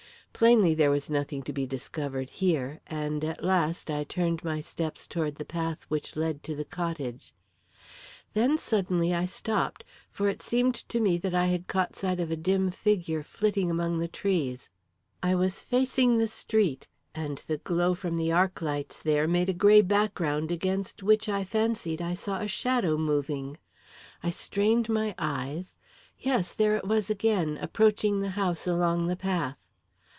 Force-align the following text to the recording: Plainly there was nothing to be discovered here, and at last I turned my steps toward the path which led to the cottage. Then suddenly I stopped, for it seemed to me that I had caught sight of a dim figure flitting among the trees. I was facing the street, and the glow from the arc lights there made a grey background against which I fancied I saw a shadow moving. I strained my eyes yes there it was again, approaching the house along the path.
Plainly 0.33 0.73
there 0.73 0.89
was 0.89 1.07
nothing 1.07 1.43
to 1.43 1.53
be 1.53 1.67
discovered 1.67 2.31
here, 2.31 2.81
and 2.87 3.23
at 3.23 3.43
last 3.43 3.91
I 3.91 4.03
turned 4.03 4.43
my 4.43 4.59
steps 4.59 5.05
toward 5.05 5.35
the 5.35 5.45
path 5.45 5.83
which 5.87 6.15
led 6.15 6.41
to 6.45 6.55
the 6.55 6.65
cottage. 6.65 7.31
Then 8.33 8.57
suddenly 8.57 9.13
I 9.13 9.27
stopped, 9.27 9.83
for 10.09 10.27
it 10.29 10.41
seemed 10.41 10.73
to 10.89 10.99
me 10.99 11.19
that 11.19 11.35
I 11.35 11.45
had 11.45 11.67
caught 11.67 11.95
sight 11.95 12.19
of 12.19 12.31
a 12.31 12.35
dim 12.35 12.71
figure 12.71 13.21
flitting 13.21 13.69
among 13.69 13.99
the 13.99 14.07
trees. 14.07 14.71
I 15.21 15.35
was 15.35 15.61
facing 15.61 16.17
the 16.17 16.27
street, 16.27 16.87
and 17.13 17.37
the 17.45 17.57
glow 17.59 17.93
from 17.93 18.17
the 18.17 18.31
arc 18.31 18.63
lights 18.63 18.99
there 18.99 19.27
made 19.27 19.49
a 19.49 19.53
grey 19.53 19.81
background 19.83 20.51
against 20.51 21.03
which 21.03 21.29
I 21.29 21.43
fancied 21.43 22.01
I 22.01 22.15
saw 22.15 22.39
a 22.39 22.47
shadow 22.47 22.97
moving. 22.97 23.59
I 24.23 24.31
strained 24.31 24.89
my 24.89 25.13
eyes 25.19 25.75
yes 26.17 26.55
there 26.55 26.75
it 26.77 26.87
was 26.87 27.11
again, 27.11 27.59
approaching 27.61 28.21
the 28.21 28.29
house 28.31 28.65
along 28.65 29.05
the 29.05 29.15
path. 29.15 29.57